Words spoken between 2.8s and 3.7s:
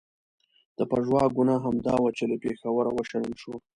و شړل شو.